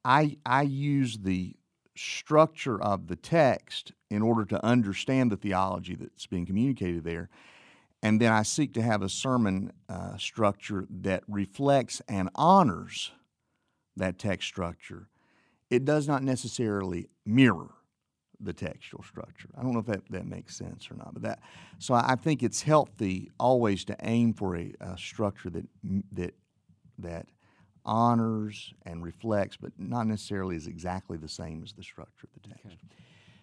I 0.06 0.38
I 0.46 0.62
use 0.62 1.18
the 1.18 1.56
structure 1.96 2.82
of 2.82 3.08
the 3.08 3.16
text 3.16 3.92
in 4.10 4.22
order 4.22 4.46
to 4.46 4.64
understand 4.64 5.32
the 5.32 5.38
theology 5.38 5.96
that's 5.96 6.28
being 6.28 6.46
communicated 6.46 7.04
there. 7.04 7.30
And 8.02 8.22
then 8.22 8.32
I 8.32 8.44
seek 8.44 8.74
to 8.74 8.82
have 8.82 9.02
a 9.02 9.10
sermon 9.10 9.74
uh, 9.90 10.18
structure 10.18 10.88
that 10.90 11.24
reflects 11.28 12.02
and 12.08 12.30
honors 12.36 13.12
that 13.98 14.18
text 14.18 14.48
structure. 14.48 15.10
It 15.70 15.86
does 15.86 16.08
not 16.08 16.24
necessarily 16.24 17.10
mirror 17.26 17.70
the 18.40 18.54
textual 18.54 19.04
structure. 19.04 19.50
I 19.58 19.62
don't 19.62 19.74
know 19.74 19.80
if 19.80 19.86
that, 19.88 20.04
that 20.12 20.26
makes 20.26 20.56
sense 20.56 20.90
or 20.90 20.96
not, 20.96 21.14
but 21.14 21.24
that 21.24 21.40
so 21.78 21.94
I 21.94 22.16
think 22.16 22.42
it's 22.42 22.62
healthy 22.62 23.30
always 23.38 23.84
to 23.86 23.98
aim 24.04 24.34
for 24.34 24.56
a, 24.56 24.74
a 24.80 24.98
structure 24.98 25.50
that 25.50 25.66
that 26.14 26.34
that 27.00 27.28
honors 27.86 28.74
and 28.86 29.04
reflects, 29.04 29.58
but 29.58 29.72
not 29.78 30.08
necessarily 30.08 30.56
is 30.56 30.68
exactly 30.68 31.18
the 31.18 31.28
same 31.28 31.64
as 31.64 31.74
the 31.74 31.84
structure 31.84 32.28
of 32.34 32.42
the 32.42 32.50
text. 32.50 32.66
Okay. 32.68 32.78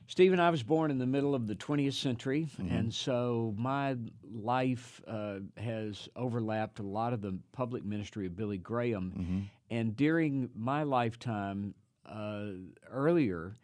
Stephen, 0.09 0.39
I 0.39 0.51
was 0.51 0.63
born 0.63 0.91
in 0.91 0.99
the 0.99 1.07
middle 1.07 1.35
of 1.35 1.47
the 1.47 1.57
20th 1.57 1.95
century, 1.95 2.49
mm-hmm. 2.61 2.75
and 2.75 2.95
so 2.95 3.55
my 3.57 3.97
life 4.23 5.01
uh, 5.07 5.39
has 5.57 6.09
overlapped 6.15 6.79
a 6.79 6.85
lot 6.85 7.13
of 7.13 7.21
the 7.21 7.37
public 7.53 7.85
ministry 7.85 8.27
of 8.27 8.37
Billy 8.37 8.59
Graham. 8.59 9.13
Mm-hmm. 9.17 9.41
And 9.71 9.97
during 9.97 10.49
my 10.55 10.85
lifetime, 10.85 11.75
uh, 12.07 12.47
earlier, 12.91 13.57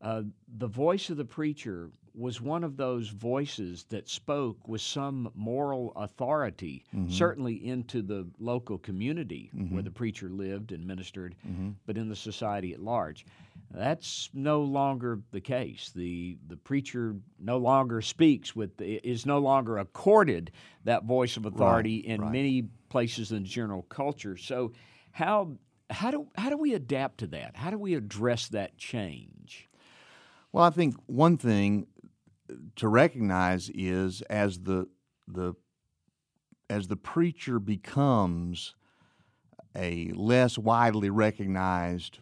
uh, 0.00 0.22
the 0.56 0.66
voice 0.66 1.10
of 1.10 1.18
the 1.18 1.24
preacher 1.24 1.90
was 2.14 2.40
one 2.40 2.64
of 2.64 2.76
those 2.76 3.08
voices 3.08 3.84
that 3.90 4.08
spoke 4.08 4.66
with 4.66 4.80
some 4.80 5.30
moral 5.34 5.92
authority, 5.96 6.84
mm-hmm. 6.94 7.10
certainly 7.10 7.54
into 7.66 8.02
the 8.02 8.26
local 8.38 8.78
community 8.78 9.50
mm-hmm. 9.54 9.74
where 9.74 9.82
the 9.82 9.90
preacher 9.90 10.28
lived 10.28 10.72
and 10.72 10.86
ministered, 10.86 11.34
mm-hmm. 11.46 11.70
but 11.86 11.96
in 11.96 12.08
the 12.08 12.16
society 12.16 12.72
at 12.72 12.80
large. 12.80 13.26
That's 13.72 14.30
no 14.34 14.62
longer 14.62 15.20
the 15.30 15.40
case. 15.40 15.92
The 15.94 16.38
the 16.48 16.56
preacher 16.56 17.16
no 17.38 17.58
longer 17.58 18.02
speaks 18.02 18.56
with 18.56 18.80
is 18.80 19.26
no 19.26 19.38
longer 19.38 19.78
accorded 19.78 20.50
that 20.84 21.04
voice 21.04 21.36
of 21.36 21.46
authority 21.46 22.02
right, 22.04 22.14
in 22.14 22.20
right. 22.20 22.32
many 22.32 22.62
places 22.88 23.30
in 23.30 23.44
general 23.44 23.82
culture. 23.82 24.36
So 24.36 24.72
how 25.12 25.56
how 25.88 26.10
do 26.10 26.26
how 26.36 26.50
do 26.50 26.56
we 26.56 26.74
adapt 26.74 27.18
to 27.18 27.28
that? 27.28 27.56
How 27.56 27.70
do 27.70 27.78
we 27.78 27.94
address 27.94 28.48
that 28.48 28.76
change? 28.76 29.68
Well, 30.52 30.64
I 30.64 30.70
think 30.70 30.96
one 31.06 31.36
thing 31.36 31.86
to 32.74 32.88
recognize 32.88 33.70
is 33.72 34.22
as 34.22 34.58
the 34.58 34.88
the 35.28 35.54
as 36.68 36.88
the 36.88 36.96
preacher 36.96 37.60
becomes 37.60 38.74
a 39.76 40.10
less 40.16 40.58
widely 40.58 41.10
recognized 41.10 42.18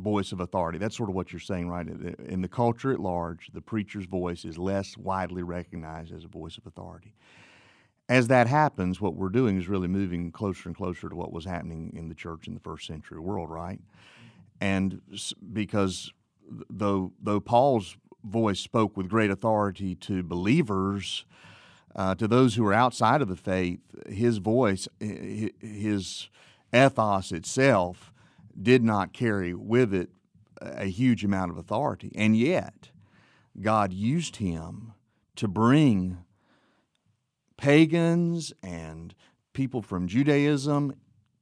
voice 0.00 0.32
of 0.32 0.40
authority. 0.40 0.78
That's 0.78 0.96
sort 0.96 1.08
of 1.08 1.14
what 1.14 1.32
you're 1.32 1.40
saying, 1.40 1.68
right? 1.68 1.86
In 1.86 2.42
the 2.42 2.48
culture 2.48 2.92
at 2.92 3.00
large, 3.00 3.50
the 3.52 3.60
preacher's 3.60 4.06
voice 4.06 4.44
is 4.44 4.58
less 4.58 4.96
widely 4.96 5.42
recognized 5.42 6.12
as 6.12 6.24
a 6.24 6.28
voice 6.28 6.58
of 6.58 6.66
authority. 6.66 7.14
As 8.08 8.26
that 8.28 8.48
happens, 8.48 9.00
what 9.00 9.14
we're 9.14 9.28
doing 9.28 9.56
is 9.56 9.68
really 9.68 9.86
moving 9.86 10.32
closer 10.32 10.68
and 10.68 10.76
closer 10.76 11.08
to 11.08 11.14
what 11.14 11.32
was 11.32 11.44
happening 11.44 11.92
in 11.94 12.08
the 12.08 12.14
church 12.14 12.48
in 12.48 12.54
the 12.54 12.60
first 12.60 12.86
century 12.86 13.20
world, 13.20 13.50
right? 13.50 13.80
And 14.60 15.00
because 15.52 16.12
though 16.68 17.12
though 17.22 17.40
Paul's 17.40 17.96
voice 18.24 18.60
spoke 18.60 18.96
with 18.96 19.08
great 19.08 19.30
authority 19.30 19.94
to 19.94 20.22
believers, 20.22 21.24
uh, 21.94 22.14
to 22.16 22.28
those 22.28 22.54
who 22.54 22.66
are 22.66 22.72
outside 22.72 23.22
of 23.22 23.28
the 23.28 23.36
faith, 23.36 23.80
his 24.08 24.38
voice, 24.38 24.88
his 24.98 26.28
ethos 26.72 27.32
itself, 27.32 28.12
did 28.60 28.82
not 28.82 29.12
carry 29.12 29.54
with 29.54 29.94
it 29.94 30.10
a 30.60 30.86
huge 30.86 31.24
amount 31.24 31.50
of 31.50 31.56
authority. 31.56 32.12
And 32.14 32.36
yet, 32.36 32.90
God 33.60 33.92
used 33.92 34.36
him 34.36 34.92
to 35.36 35.48
bring 35.48 36.18
pagans 37.56 38.52
and 38.62 39.14
people 39.52 39.82
from 39.82 40.06
Judaism 40.06 40.94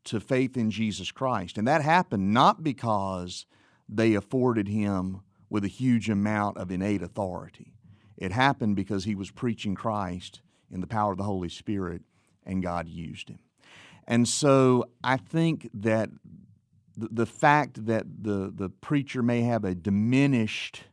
to 0.05 0.21
faith 0.21 0.57
in 0.57 0.71
Jesus 0.71 1.13
Christ. 1.13 1.59
And 1.59 1.67
that 1.69 1.83
happened 1.83 2.33
not 2.33 2.63
because 2.63 3.47
they 3.89 4.15
afforded 4.15 4.69
him 4.69 5.21
with 5.51 5.65
a 5.65 5.69
huge 5.69 6.09
amount 6.09 6.57
of 6.59 6.71
innate 6.71 7.03
authority. 7.03 7.75
It 8.17 8.33
happened 8.33 8.77
because 8.77 9.05
he 9.05 9.15
was 9.15 9.31
preaching 9.31 9.75
Christ 9.75 10.41
in 10.71 10.81
the 10.81 10.87
power 10.87 11.13
of 11.13 11.19
the 11.19 11.25
Holy 11.25 11.49
Spirit 11.49 12.03
and 12.45 12.63
God 12.63 12.89
used 12.89 13.29
him. 13.29 13.39
And 14.07 14.27
so 14.27 14.87
I 15.05 15.19
think 15.19 15.69
that 15.75 16.11
the, 16.99 17.09
the 17.11 17.27
fact 17.27 17.87
that 17.87 18.05
the, 18.23 18.53
the 18.55 18.69
preacher 18.69 19.23
may 19.23 19.43
have 19.43 19.65
a 19.65 19.75
diminished 19.75 20.85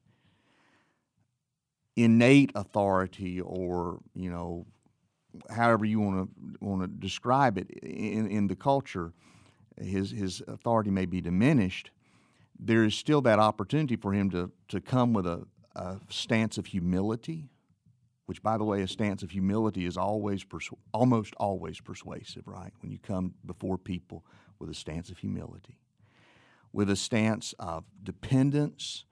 innate 1.95 2.51
authority 2.55 3.41
or, 3.41 3.99
you 4.13 4.29
know, 4.29 4.65
however 5.49 5.83
you 5.83 5.99
want 5.99 6.29
to 6.29 6.65
want 6.65 6.81
to 6.81 6.87
describe 6.87 7.57
it 7.57 7.69
in, 7.71 8.27
in 8.27 8.47
the 8.47 8.55
culture, 8.55 9.13
his 9.81 10.11
his 10.11 10.41
authority 10.47 10.91
may 10.91 11.05
be 11.05 11.21
diminished. 11.21 11.91
There 12.57 12.85
is 12.85 12.95
still 12.95 13.21
that 13.21 13.39
opportunity 13.39 13.95
for 13.95 14.13
him 14.13 14.29
to 14.31 14.51
to 14.69 14.79
come 14.79 15.13
with 15.13 15.25
a, 15.25 15.45
a 15.75 15.97
stance 16.09 16.57
of 16.57 16.67
humility, 16.67 17.49
which, 18.27 18.41
by 18.41 18.57
the 18.57 18.63
way, 18.63 18.81
a 18.81 18.87
stance 18.87 19.23
of 19.23 19.31
humility 19.31 19.85
is 19.85 19.97
always 19.97 20.43
persu- 20.45 20.77
almost 20.93 21.33
always 21.37 21.81
persuasive, 21.81 22.47
right? 22.47 22.71
When 22.81 22.91
you 22.91 22.99
come 22.99 23.33
before 23.45 23.77
people 23.77 24.23
with 24.59 24.69
a 24.69 24.73
stance 24.73 25.09
of 25.09 25.17
humility, 25.17 25.79
with 26.75 26.89
a 26.89 26.95
stance 26.97 27.53
of 27.57 27.85
dependence 28.03 29.05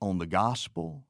on 0.00 0.18
the 0.18 0.26
gospel, 0.26 1.02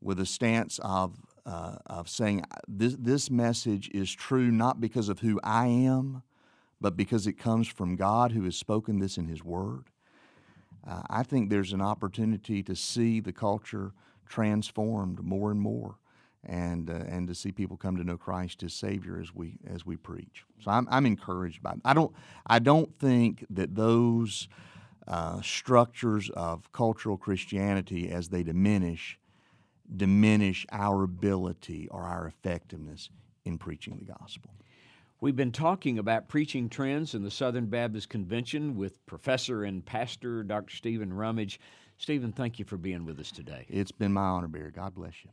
with 0.00 0.18
a 0.18 0.24
stance 0.24 0.80
of 0.82 1.16
uh, 1.44 1.76
of 1.86 2.08
saying 2.08 2.42
this, 2.66 2.96
this 2.98 3.30
message 3.30 3.90
is 3.92 4.10
true 4.10 4.50
not 4.50 4.80
because 4.80 5.10
of 5.10 5.20
who 5.20 5.38
I 5.44 5.66
am, 5.66 6.22
but 6.80 6.96
because 6.96 7.26
it 7.26 7.34
comes 7.34 7.68
from 7.68 7.96
God 7.96 8.32
who 8.32 8.44
has 8.44 8.56
spoken 8.56 9.00
this 9.00 9.18
in 9.18 9.26
His 9.26 9.44
Word. 9.44 9.84
Uh, 10.86 11.02
I 11.10 11.22
think 11.22 11.50
there's 11.50 11.74
an 11.74 11.82
opportunity 11.82 12.62
to 12.62 12.74
see 12.74 13.20
the 13.20 13.32
culture 13.32 13.92
transformed 14.26 15.22
more 15.22 15.50
and 15.50 15.60
more, 15.60 15.96
and 16.42 16.88
uh, 16.88 17.04
and 17.06 17.28
to 17.28 17.34
see 17.34 17.52
people 17.52 17.76
come 17.76 17.98
to 17.98 18.04
know 18.04 18.16
Christ 18.16 18.62
as 18.62 18.72
Savior 18.72 19.20
as 19.20 19.34
we 19.34 19.58
as 19.66 19.84
we 19.84 19.96
preach. 19.96 20.44
So 20.64 20.70
I'm, 20.70 20.88
I'm 20.90 21.04
encouraged 21.04 21.62
by. 21.62 21.72
It. 21.72 21.80
I 21.84 21.92
don't 21.92 22.14
I 22.46 22.60
don't 22.60 22.98
think 22.98 23.44
that 23.50 23.74
those 23.74 24.48
uh, 25.08 25.40
structures 25.42 26.30
of 26.30 26.70
cultural 26.72 27.16
Christianity, 27.16 28.10
as 28.10 28.28
they 28.28 28.42
diminish, 28.42 29.18
diminish 29.96 30.66
our 30.70 31.02
ability 31.02 31.88
or 31.90 32.02
our 32.02 32.26
effectiveness 32.26 33.08
in 33.44 33.58
preaching 33.58 33.96
the 33.98 34.12
gospel. 34.12 34.50
We've 35.20 35.34
been 35.34 35.50
talking 35.50 35.98
about 35.98 36.28
preaching 36.28 36.68
trends 36.68 37.14
in 37.14 37.24
the 37.24 37.30
Southern 37.30 37.66
Baptist 37.66 38.08
Convention 38.08 38.76
with 38.76 39.04
Professor 39.06 39.64
and 39.64 39.84
Pastor 39.84 40.44
Dr. 40.44 40.76
Stephen 40.76 41.12
Rummage. 41.12 41.58
Stephen, 41.96 42.30
thank 42.30 42.60
you 42.60 42.64
for 42.64 42.76
being 42.76 43.04
with 43.04 43.18
us 43.18 43.32
today. 43.32 43.66
It's 43.68 43.90
been 43.90 44.12
my 44.12 44.22
honor, 44.22 44.46
Barry. 44.46 44.70
God 44.70 44.94
bless 44.94 45.24
you. 45.24 45.30